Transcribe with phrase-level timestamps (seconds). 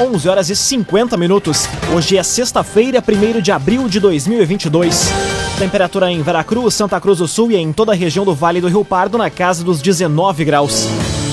[0.00, 1.68] 11 horas e 50 minutos.
[1.92, 5.08] Hoje é sexta-feira, 1 de abril de 2022.
[5.58, 8.68] Temperatura em Veracruz, Santa Cruz do Sul e em toda a região do Vale do
[8.68, 10.86] Rio Pardo na casa dos 19 graus.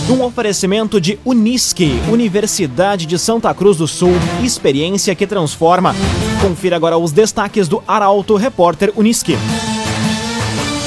[0.10, 5.96] Um oferecimento de Unisque, Universidade de Santa Cruz do Sul, experiência que transforma.
[6.42, 9.38] Confira agora os destaques do Arauto Repórter Unisque.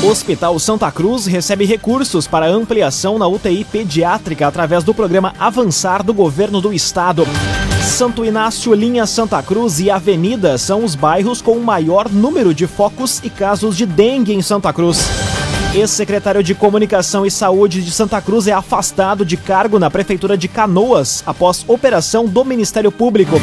[0.02, 6.14] Hospital Santa Cruz recebe recursos para ampliação na UTI pediátrica através do programa Avançar do
[6.14, 7.26] Governo do Estado.
[7.82, 12.68] Santo Inácio, Linha Santa Cruz e Avenida são os bairros com o maior número de
[12.68, 15.04] focos e casos de dengue em Santa Cruz.
[15.74, 20.46] Ex-secretário de Comunicação e Saúde de Santa Cruz é afastado de cargo na Prefeitura de
[20.46, 23.34] Canoas após operação do Ministério Público.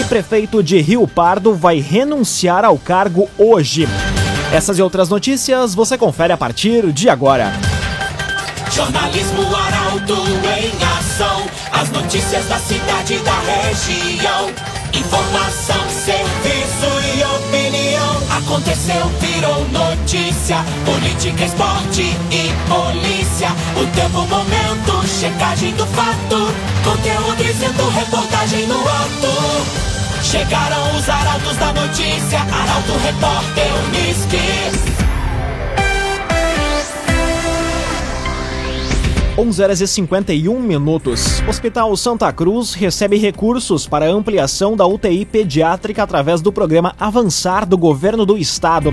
[0.00, 3.88] E prefeito de Rio Pardo vai renunciar ao cargo hoje.
[4.56, 7.52] Essas e outras notícias você confere a partir de agora.
[8.72, 11.44] Jornalismo Arauto em ação.
[11.70, 14.50] As notícias da cidade e da região.
[14.94, 18.22] Informação, serviço e opinião.
[18.38, 20.64] Aconteceu, virou notícia.
[20.86, 23.50] Política, esporte e polícia.
[23.76, 26.50] O tempo, momento, checagem do fato.
[26.82, 29.85] Conteúdo dizendo, reportagem no ato.
[30.26, 34.36] Chegaram os arautos da notícia, Arauto Repórter Unisque.
[39.38, 41.40] 11 horas e 51 minutos.
[41.48, 47.78] Hospital Santa Cruz recebe recursos para ampliação da UTI pediátrica através do programa Avançar do
[47.78, 48.90] Governo do Estado.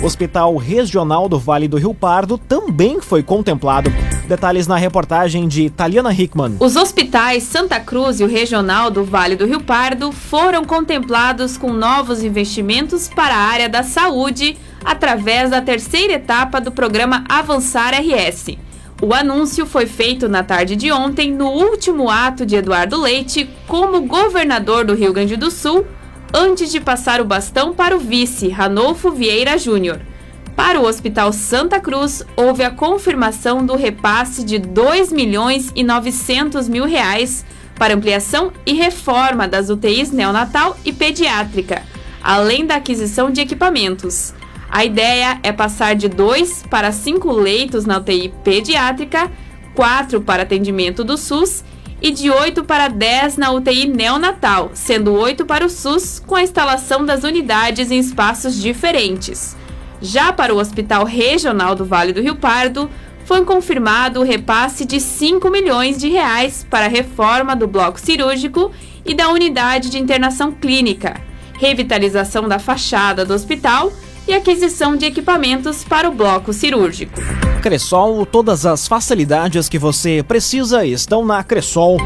[0.00, 3.90] Hospital Regional do Vale do Rio Pardo também foi contemplado.
[4.26, 6.56] Detalhes na reportagem de Taliana Hickman.
[6.58, 11.72] Os hospitais Santa Cruz e o Regional do Vale do Rio Pardo foram contemplados com
[11.72, 18.56] novos investimentos para a área da saúde através da terceira etapa do programa Avançar RS.
[19.00, 24.06] O anúncio foi feito na tarde de ontem, no último ato de Eduardo Leite como
[24.06, 25.86] governador do Rio Grande do Sul,
[26.32, 30.00] antes de passar o bastão para o vice, Ranolfo Vieira Júnior.
[30.56, 36.66] Para o Hospital Santa Cruz, houve a confirmação do repasse de 2 milhões e 900
[36.66, 37.44] mil reais
[37.74, 41.82] para ampliação e reforma das UTIs neonatal e pediátrica,
[42.22, 44.32] além da aquisição de equipamentos.
[44.70, 49.30] A ideia é passar de 2 para 5 leitos na UTI pediátrica,
[49.74, 51.62] 4 para atendimento do SUS
[52.00, 56.42] e de 8 para 10 na UTI neonatal, sendo 8 para o SUS, com a
[56.42, 59.54] instalação das unidades em espaços diferentes.
[60.06, 62.88] Já para o Hospital Regional do Vale do Rio Pardo,
[63.24, 68.70] foi confirmado o repasse de 5 milhões de reais para a reforma do bloco cirúrgico
[69.04, 71.20] e da unidade de internação clínica,
[71.54, 73.92] revitalização da fachada do hospital
[74.28, 77.20] e aquisição de equipamentos para o bloco cirúrgico.
[77.60, 81.96] Cressol, todas as facilidades que você precisa estão na Cressol.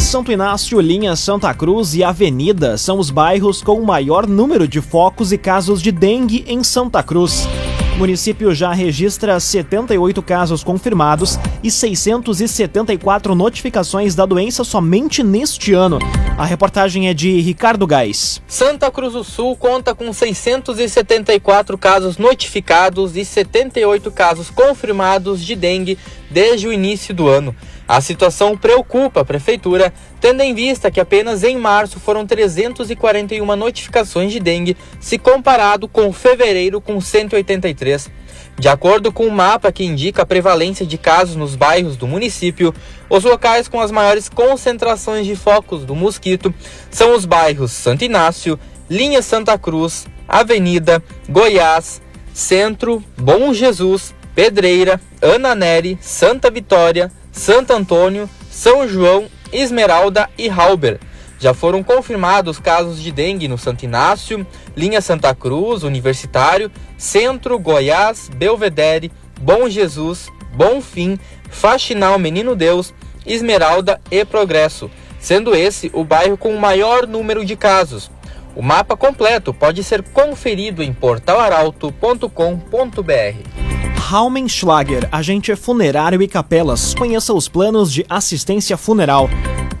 [0.00, 4.80] Santo Inácio, Linha Santa Cruz e Avenida são os bairros com o maior número de
[4.80, 7.48] focos e casos de dengue em Santa Cruz.
[7.94, 15.98] O município já registra 78 casos confirmados e 674 notificações da doença somente neste ano.
[16.38, 18.40] A reportagem é de Ricardo Gás.
[18.46, 25.98] Santa Cruz do Sul conta com 674 casos notificados e 78 casos confirmados de dengue
[26.30, 27.54] desde o início do ano.
[27.88, 34.30] A situação preocupa a prefeitura, tendo em vista que apenas em março foram 341 notificações
[34.30, 38.10] de dengue, se comparado com fevereiro com 183.
[38.58, 42.74] De acordo com o mapa que indica a prevalência de casos nos bairros do município,
[43.08, 46.52] os locais com as maiores concentrações de focos do mosquito
[46.90, 48.60] são os bairros Santo Inácio,
[48.90, 52.02] Linha Santa Cruz, Avenida, Goiás,
[52.34, 60.98] Centro, Bom Jesus, Pedreira, Ana Neri, Santa Vitória, Santo Antônio, São João, Esmeralda e Halber.
[61.38, 64.44] Já foram confirmados casos de dengue no Santo Inácio,
[64.76, 66.68] Linha Santa Cruz, Universitário,
[66.98, 71.16] Centro, Goiás, Belvedere, Bom Jesus, Bom Fim,
[71.48, 72.92] Faxinal Menino Deus,
[73.24, 78.10] Esmeralda e Progresso, sendo esse o bairro com o maior número de casos.
[78.56, 83.67] O mapa completo pode ser conferido em portalaralto.com.br.
[83.98, 86.94] Raumenschlager, agente funerário e capelas.
[86.94, 89.28] Conheça os planos de assistência funeral.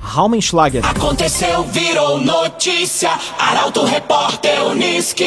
[0.00, 0.84] Raumenschlager.
[0.84, 3.10] Aconteceu, virou notícia.
[3.38, 5.24] Arauto Repórter Uniski.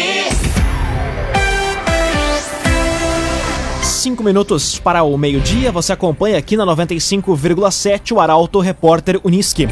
[3.81, 9.67] Cinco minutos para o meio-dia, você acompanha aqui na 95,7 o Arauto Repórter Uniski.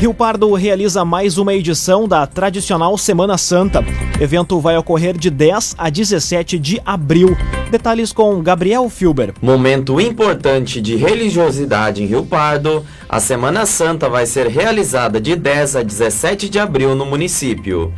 [0.00, 3.84] Rio Pardo realiza mais uma edição da tradicional Semana Santa.
[4.18, 7.36] O evento vai ocorrer de 10 a 17 de abril.
[7.70, 9.34] Detalhes com Gabriel Filber.
[9.42, 15.76] Momento importante de religiosidade em Rio Pardo, a Semana Santa vai ser realizada de 10
[15.76, 17.92] a 17 de abril no município.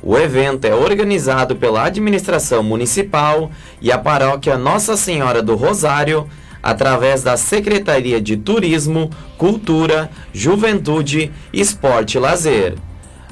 [0.00, 3.50] O evento é organizado pela administração municipal
[3.80, 6.28] e a paróquia Nossa Senhora do Rosário
[6.62, 12.74] através da Secretaria de Turismo, Cultura, Juventude, Esporte e Lazer.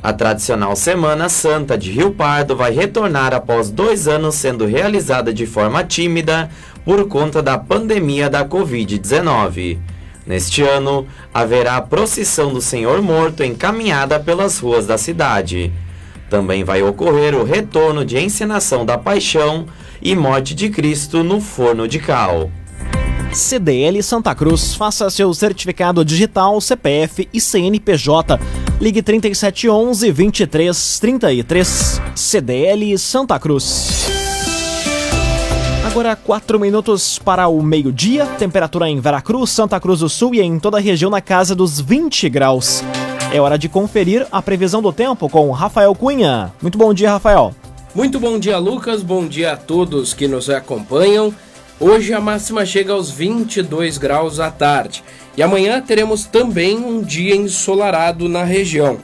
[0.01, 5.45] A tradicional Semana Santa de Rio Pardo vai retornar após dois anos sendo realizada de
[5.45, 6.49] forma tímida
[6.85, 9.79] por conta da pandemia da Covid-19.
[10.25, 15.73] Neste ano, haverá a procissão do Senhor Morto encaminhada pelas ruas da cidade.
[16.31, 19.67] Também vai ocorrer o retorno de encenação da Paixão
[20.01, 22.51] e Morte de Cristo no Forno de Cal.
[23.33, 24.75] CDL Santa Cruz.
[24.75, 28.39] Faça seu certificado digital, CPF e CNPJ.
[28.81, 32.01] Ligue 3711 2333.
[32.15, 34.09] CDL Santa Cruz.
[35.87, 38.27] Agora 4 minutos para o meio-dia.
[38.39, 41.81] Temperatura em Veracruz, Santa Cruz do Sul e em toda a região na casa dos
[41.81, 42.83] 20 graus.
[43.33, 46.53] É hora de conferir a previsão do tempo com Rafael Cunha.
[46.63, 47.55] Muito bom dia, Rafael.
[47.95, 49.03] Muito bom dia, Lucas.
[49.03, 51.35] Bom dia a todos que nos acompanham.
[51.81, 55.05] Hoje a máxima chega aos 22 graus à tarde
[55.37, 58.99] e amanhã teremos também um dia ensolarado na região.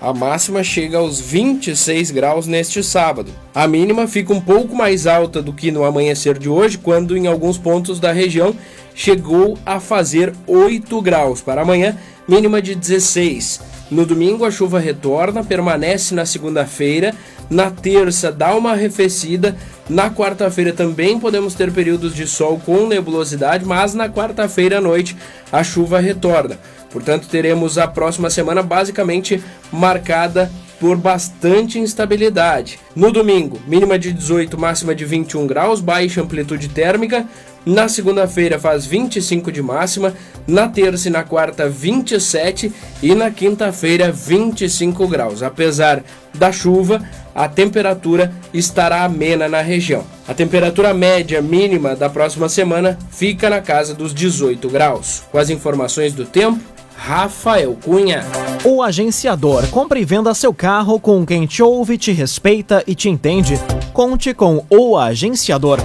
[0.00, 3.32] A máxima chega aos 26 graus neste sábado.
[3.52, 7.26] A mínima fica um pouco mais alta do que no amanhecer de hoje, quando em
[7.26, 8.54] alguns pontos da região
[8.94, 11.42] chegou a fazer 8 graus.
[11.42, 11.98] Para amanhã,
[12.28, 13.60] mínima de 16.
[13.90, 17.14] No domingo a chuva retorna, permanece na segunda-feira.
[17.50, 19.56] Na terça dá uma arrefecida.
[19.88, 25.16] Na quarta-feira também podemos ter períodos de sol com nebulosidade, mas na quarta-feira à noite
[25.50, 26.56] a chuva retorna.
[26.90, 29.42] Portanto, teremos a próxima semana basicamente
[29.72, 30.50] marcada
[30.80, 32.78] por bastante instabilidade.
[32.96, 37.26] No domingo, mínima de 18, máxima de 21 graus, baixa amplitude térmica.
[37.64, 40.14] Na segunda-feira faz 25 de máxima,
[40.46, 42.72] na terça e na quarta 27
[43.02, 45.42] e na quinta-feira 25 graus.
[45.42, 46.02] Apesar
[46.34, 47.02] da chuva,
[47.34, 50.04] a temperatura estará amena na região.
[50.26, 55.22] A temperatura média mínima da próxima semana fica na casa dos 18 graus.
[55.30, 56.60] Com as informações do tempo,
[56.96, 58.24] Rafael Cunha.
[58.64, 59.66] O agenciador.
[59.68, 63.58] Compre e venda seu carro com quem te ouve, te respeita e te entende.
[63.92, 65.78] Conte com o agenciador.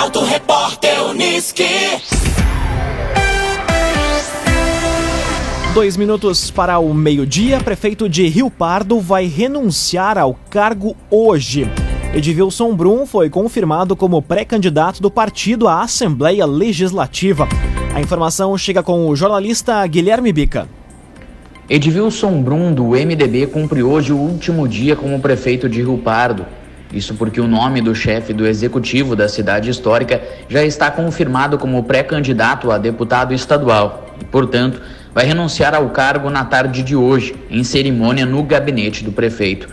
[0.00, 1.62] Arauto Repórter Uniski.
[5.74, 7.60] Dois minutos para o meio-dia.
[7.60, 11.68] Prefeito de Rio Pardo vai renunciar ao cargo hoje.
[12.14, 17.46] Edvilson Brum foi confirmado como pré-candidato do partido à Assembleia Legislativa.
[17.94, 20.66] A informação chega com o jornalista Guilherme Bica.
[21.68, 26.46] Edvilson Brum, do MDB, cumpre hoje o último dia como prefeito de Rio Pardo.
[26.92, 31.84] Isso porque o nome do chefe do executivo da cidade histórica já está confirmado como
[31.84, 34.80] pré-candidato a deputado estadual e, portanto,
[35.14, 39.68] vai renunciar ao cargo na tarde de hoje, em cerimônia no gabinete do prefeito.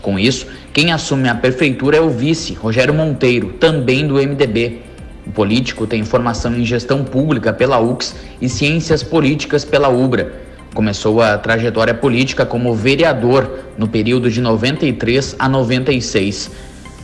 [0.00, 4.80] Com isso, quem assume a prefeitura é o vice, Rogério Monteiro, também do MDB.
[5.26, 10.32] O político tem formação em gestão pública pela UX e ciências políticas pela UBRA.
[10.74, 16.50] Começou a trajetória política como vereador no período de 93 a 96.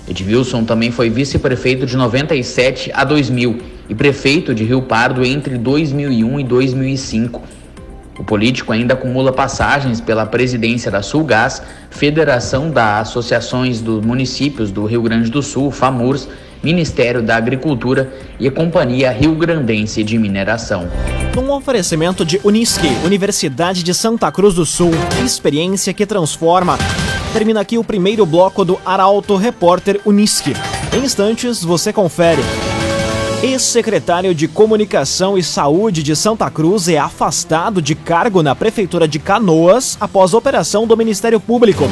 [0.08, 6.40] Edvilson também foi vice-prefeito de 97 a 2000 e prefeito de Rio Pardo entre 2001
[6.40, 7.42] e 2005.
[8.18, 14.86] O político ainda acumula passagens pela presidência da Sulgás, Federação das Associações dos Municípios do
[14.86, 16.26] Rio Grande do Sul, FAMURS,
[16.62, 20.88] Ministério da Agricultura e Companhia Rio Grandense de Mineração.
[21.34, 24.90] Num oferecimento de Unisque, Universidade de Santa Cruz do Sul,
[25.24, 26.76] experiência que transforma.
[27.32, 30.54] Termina aqui o primeiro bloco do Arauto Repórter Unisque.
[30.92, 32.42] Em instantes, você confere.
[33.40, 39.20] Ex-secretário de Comunicação e Saúde de Santa Cruz é afastado de cargo na Prefeitura de
[39.20, 41.84] Canoas após operação do Ministério Público.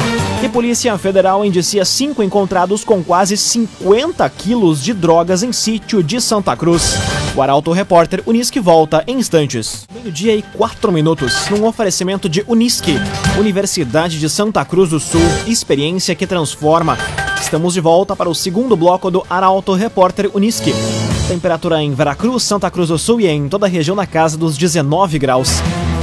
[0.43, 6.21] E Polícia Federal indicia cinco encontrados com quase 50 quilos de drogas em sítio de
[6.21, 6.97] Santa Cruz.
[7.37, 9.87] O Arauto Repórter Unisque volta em instantes.
[9.95, 12.99] Meio-dia e quatro minutos, num oferecimento de Unisque,
[13.38, 16.99] Universidade de Santa Cruz do Sul, experiência que transforma.
[17.41, 20.75] Estamos de volta para o segundo bloco do Arauto Repórter Unisque.
[21.28, 24.56] Temperatura em Veracruz, Santa Cruz do Sul e em toda a região na casa dos
[24.56, 25.61] 19 graus.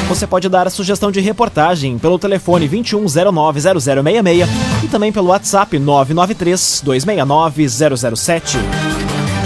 [0.09, 4.47] Você pode dar a sugestão de reportagem pelo telefone 21090066
[4.83, 8.57] e também pelo WhatsApp 993 269 007.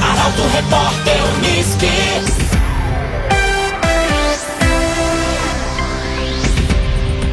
[0.02, 2.47] Arauto Repórter Uniski.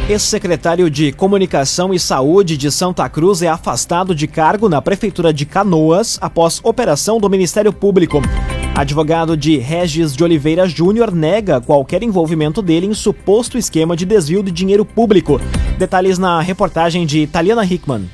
[0.06, 5.46] Ex-secretário de Comunicação e Saúde de Santa Cruz é afastado de cargo na Prefeitura de
[5.46, 8.20] Canoas após operação do Ministério Público.
[8.74, 14.42] Advogado de Regis de Oliveira Júnior nega qualquer envolvimento dele em suposto esquema de desvio
[14.42, 15.40] de dinheiro público.
[15.78, 18.06] Detalhes na reportagem de Taliana Hickman.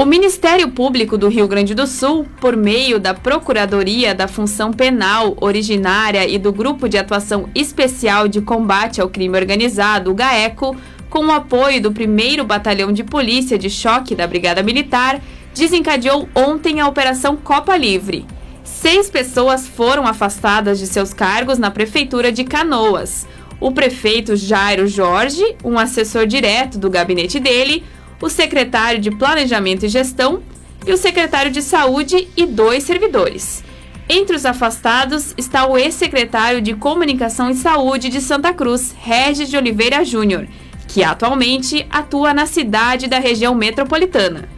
[0.00, 5.36] O Ministério Público do Rio Grande do Sul, por meio da Procuradoria da Função Penal
[5.38, 10.74] Originária e do Grupo de Atuação Especial de Combate ao Crime Organizado, GAECO,
[11.10, 15.20] com o apoio do 1 Batalhão de Polícia de Choque da Brigada Militar,
[15.52, 18.24] desencadeou ontem a Operação Copa Livre.
[18.62, 23.26] Seis pessoas foram afastadas de seus cargos na Prefeitura de Canoas.
[23.58, 27.84] O prefeito Jairo Jorge, um assessor direto do gabinete dele,
[28.22, 30.42] o secretário de Planejamento e Gestão
[30.86, 33.62] e o secretário de Saúde e dois servidores.
[34.08, 39.56] Entre os afastados está o ex-secretário de Comunicação e Saúde de Santa Cruz, Regis de
[39.56, 40.48] Oliveira Júnior,
[40.90, 44.48] que atualmente atua na cidade da região metropolitana.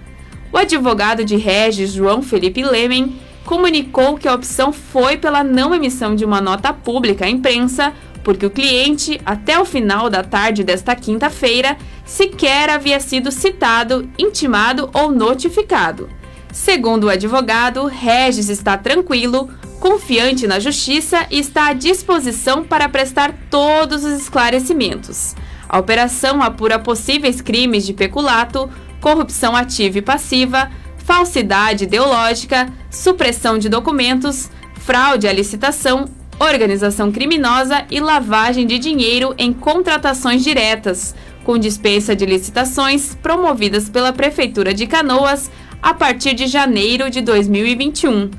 [0.51, 6.15] O advogado de Regis, João Felipe Lemen, comunicou que a opção foi pela não emissão
[6.17, 7.93] de uma nota pública à imprensa,
[8.25, 14.89] porque o cliente, até o final da tarde desta quinta-feira, sequer havia sido citado, intimado
[14.95, 16.09] ou notificado.
[16.51, 23.35] Segundo o advogado, Regis está tranquilo, confiante na justiça e está à disposição para prestar
[23.51, 25.35] todos os esclarecimentos.
[25.73, 28.69] A operação apura possíveis crimes de peculato,
[29.01, 36.05] corrupção ativa e passiva, falsidade ideológica, supressão de documentos, fraude à licitação,
[36.39, 44.13] organização criminosa e lavagem de dinheiro em contratações diretas, com dispensa de licitações promovidas pela
[44.13, 45.51] Prefeitura de Canoas
[45.81, 48.31] a partir de janeiro de 2021.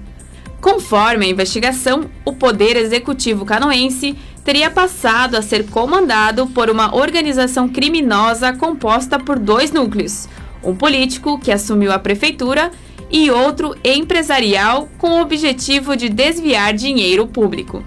[0.61, 7.67] Conforme a investigação, o Poder Executivo Canoense teria passado a ser comandado por uma organização
[7.67, 10.27] criminosa composta por dois núcleos:
[10.63, 12.71] um político que assumiu a prefeitura
[13.09, 17.83] e outro empresarial com o objetivo de desviar dinheiro público.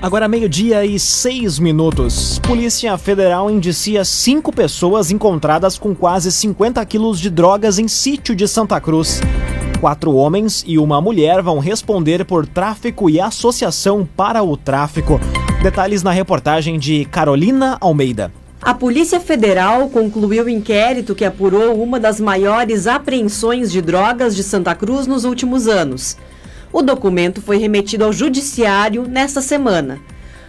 [0.00, 2.38] Agora meio-dia e seis minutos.
[2.40, 8.46] Polícia Federal indicia cinco pessoas encontradas com quase 50 quilos de drogas em sítio de
[8.46, 9.22] Santa Cruz.
[9.80, 15.18] Quatro homens e uma mulher vão responder por tráfico e associação para o tráfico.
[15.64, 18.30] Detalhes na reportagem de Carolina Almeida.
[18.60, 24.42] A Polícia Federal concluiu o inquérito que apurou uma das maiores apreensões de drogas de
[24.42, 26.18] Santa Cruz nos últimos anos.
[26.70, 30.00] O documento foi remetido ao Judiciário nesta semana.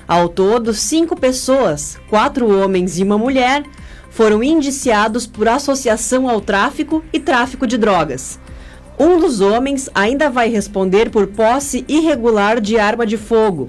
[0.06, 3.64] Ao todo, cinco pessoas, quatro homens e uma mulher,
[4.10, 8.38] foram indiciados por associação ao tráfico e tráfico de drogas.
[9.00, 13.68] Um dos homens ainda vai responder por posse irregular de arma de fogo.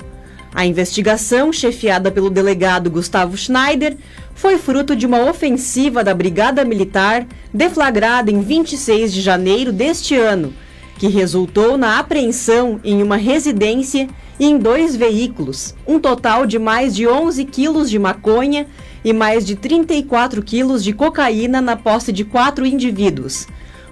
[0.56, 3.94] A investigação, chefiada pelo delegado Gustavo Schneider,
[4.34, 10.54] foi fruto de uma ofensiva da Brigada Militar deflagrada em 26 de janeiro deste ano,
[10.98, 14.08] que resultou na apreensão em uma residência
[14.40, 18.66] e em dois veículos, um total de mais de 11 quilos de maconha
[19.04, 23.46] e mais de 34 quilos de cocaína na posse de quatro indivíduos.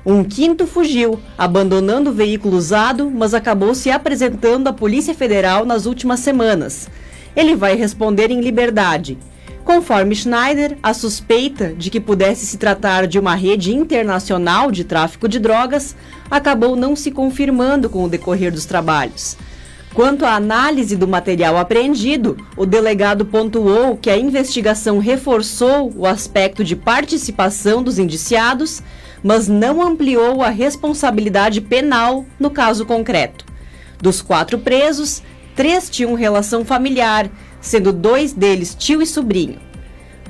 [0.07, 5.87] Um quinto fugiu, abandonando o veículo usado, mas acabou se apresentando à Polícia Federal nas
[5.87, 6.91] últimas semanas.
[7.35, 9.17] Ele vai responder em liberdade.
[9.65, 15.27] Conforme Schneider, a suspeita de que pudesse se tratar de uma rede internacional de tráfico
[15.27, 15.97] de drogas
[16.31, 19.39] acabou não se confirmando com o decorrer dos trabalhos.
[19.95, 26.63] Quanto à análise do material apreendido, o delegado pontuou que a investigação reforçou o aspecto
[26.63, 28.83] de participação dos indiciados
[29.25, 33.47] mas não ampliou a responsabilidade penal no caso concreto.
[33.99, 35.23] Dos quatro presos,
[35.57, 39.59] três tinham relação familiar, sendo dois deles tio e sobrinho.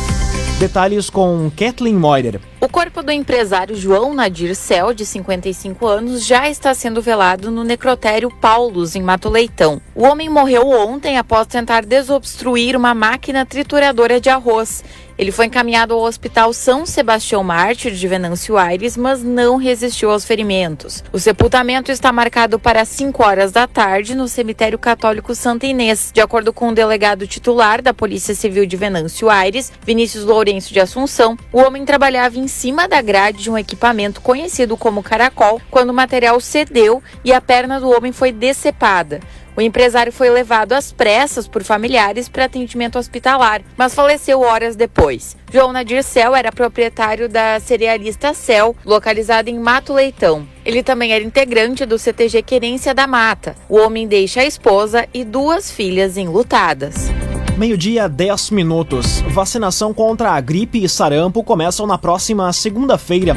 [0.59, 2.41] Detalhes com Kathleen Moider.
[2.59, 7.63] O corpo do empresário João Nadir Cel, de 55 anos, já está sendo velado no
[7.63, 9.79] necrotério Paulus, em Mato Leitão.
[9.95, 14.83] O homem morreu ontem após tentar desobstruir uma máquina trituradora de arroz
[15.17, 20.23] Ele foi encaminhado ao Hospital São Sebastião Mártir de Venâncio Aires, mas não resistiu aos
[20.23, 21.03] ferimentos.
[21.11, 26.11] O sepultamento está marcado para 5 horas da tarde no cemitério católico Santa Inês.
[26.13, 30.79] De acordo com o delegado titular da Polícia Civil de Venâncio Aires, Vinícius Lourenço de
[30.79, 35.89] Assunção, o homem trabalhava em cima da grade de um equipamento conhecido como caracol quando
[35.89, 39.19] o material cedeu e a perna do homem foi decepada.
[39.57, 45.35] O empresário foi levado às pressas por familiares para atendimento hospitalar, mas faleceu horas depois.
[45.51, 50.47] João Nadir Cel era proprietário da cerealista Cel, localizada em Mato Leitão.
[50.63, 53.55] Ele também era integrante do CTG Querência da Mata.
[53.67, 57.09] O homem deixa a esposa e duas filhas enlutadas.
[57.57, 59.21] Meio-dia, 10 minutos.
[59.21, 63.35] Vacinação contra a gripe e sarampo começam na próxima segunda-feira.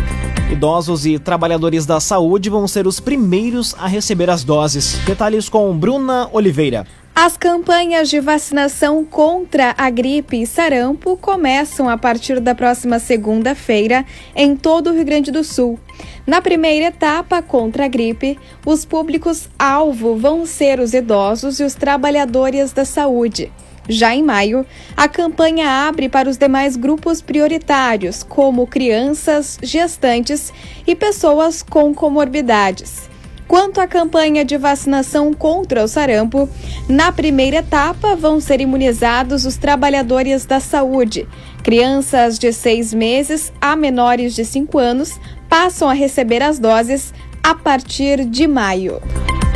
[0.51, 4.99] Idosos e trabalhadores da saúde vão ser os primeiros a receber as doses.
[5.07, 6.85] Detalhes com Bruna Oliveira.
[7.15, 14.05] As campanhas de vacinação contra a gripe e sarampo começam a partir da próxima segunda-feira
[14.35, 15.79] em todo o Rio Grande do Sul.
[16.27, 22.73] Na primeira etapa contra a gripe, os públicos-alvo vão ser os idosos e os trabalhadores
[22.73, 23.53] da saúde.
[23.89, 24.65] Já em maio,
[24.97, 30.53] a campanha abre para os demais grupos prioritários, como crianças, gestantes
[30.87, 33.11] e pessoas com comorbidades.
[33.51, 36.49] Quanto à campanha de vacinação contra o sarampo,
[36.89, 41.27] na primeira etapa vão ser imunizados os trabalhadores da saúde.
[41.65, 45.19] Crianças de seis meses a menores de cinco anos
[45.49, 49.03] passam a receber as doses a partir de maio.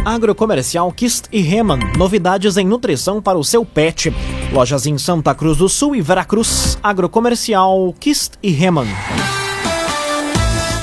[0.04, 4.12] Agrocomercial Kist e Reman, novidades em nutrição para o seu pet.
[4.52, 6.76] Lojas em Santa Cruz do Sul e Veracruz.
[6.82, 8.86] Agrocomercial Kist e Reman.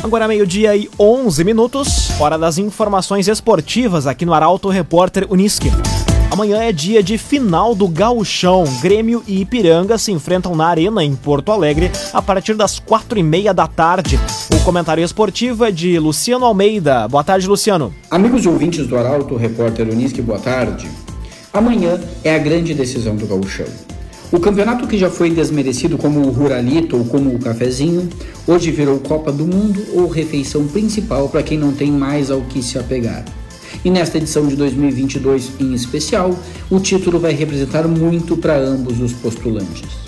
[0.04, 5.70] Agora meio-dia e 11 minutos, hora das informações esportivas aqui no Arauto Repórter Uniski.
[6.32, 8.64] Amanhã é dia de final do Gauchão.
[8.82, 13.24] Grêmio e Ipiranga se enfrentam na Arena, em Porto Alegre, a partir das quatro e
[13.24, 14.18] meia da tarde.
[14.50, 17.06] O comentário esportivo é de Luciano Almeida.
[17.10, 17.94] Boa tarde, Luciano.
[18.10, 20.90] Amigos ouvintes do Arauto, repórter Unisque, boa tarde.
[21.52, 23.68] Amanhã é a grande decisão do Gauchão.
[24.32, 28.08] O campeonato que já foi desmerecido como o Ruralito ou como o Cafezinho,
[28.48, 32.64] hoje virou Copa do Mundo ou refeição principal para quem não tem mais ao que
[32.64, 33.26] se apegar.
[33.84, 36.38] E nesta edição de 2022 em especial,
[36.70, 40.02] o título vai representar muito para ambos os postulantes.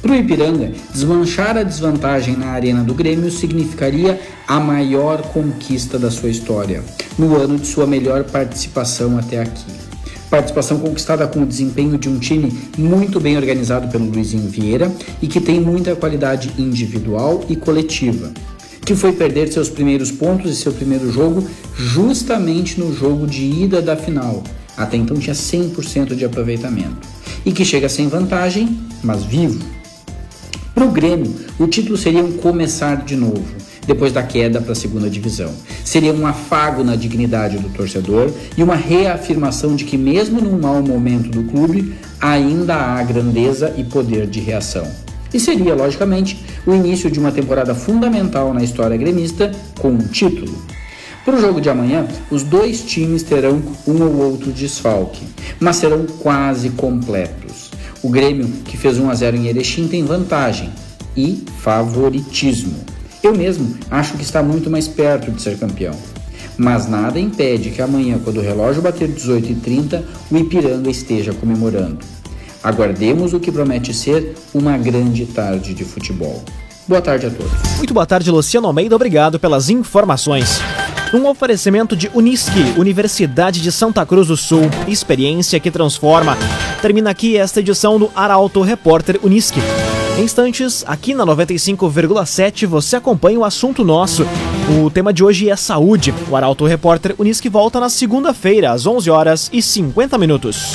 [0.00, 6.10] Para o Ipiranga, desmanchar a desvantagem na arena do Grêmio significaria a maior conquista da
[6.10, 6.82] sua história,
[7.18, 9.70] no ano de sua melhor participação até aqui.
[10.28, 15.28] Participação conquistada com o desempenho de um time muito bem organizado pelo Luizinho Vieira e
[15.28, 18.32] que tem muita qualidade individual e coletiva
[18.84, 23.80] que foi perder seus primeiros pontos e seu primeiro jogo justamente no jogo de ida
[23.80, 24.42] da final.
[24.76, 27.08] Até então tinha 100% de aproveitamento.
[27.44, 29.64] E que chega sem vantagem, mas vivo.
[30.74, 33.44] Para o Grêmio, o título seria um começar de novo,
[33.86, 35.52] depois da queda para a segunda divisão.
[35.84, 40.82] Seria um afago na dignidade do torcedor e uma reafirmação de que, mesmo num mau
[40.82, 44.90] momento do clube, ainda há grandeza e poder de reação.
[45.32, 50.56] E seria, logicamente, o início de uma temporada fundamental na história gremista com um título.
[51.24, 55.24] Para o jogo de amanhã, os dois times terão um ou outro desfalque,
[55.60, 57.70] mas serão quase completos.
[58.02, 60.70] O Grêmio, que fez 1 a 0 em Erechim, tem vantagem
[61.16, 62.74] e favoritismo.
[63.22, 65.94] Eu mesmo acho que está muito mais perto de ser campeão.
[66.56, 71.98] Mas nada impede que amanhã, quando o relógio bater 18h30, o Ipiranga esteja comemorando.
[72.62, 76.42] Aguardemos o que promete ser uma grande tarde de futebol.
[76.86, 77.52] Boa tarde a todos.
[77.78, 78.94] Muito boa tarde, Luciano Almeida.
[78.94, 80.60] Obrigado pelas informações.
[81.14, 86.36] Um oferecimento de Unisque, Universidade de Santa Cruz do Sul, experiência que transforma.
[86.80, 89.60] Termina aqui esta edição do Arauto Repórter Unisque.
[90.18, 94.26] Em instantes, aqui na 95,7 você acompanha o assunto nosso.
[94.82, 96.14] O tema de hoje é saúde.
[96.30, 100.74] O Arauto Repórter Unisque volta na segunda-feira, às 11 horas e 50 minutos.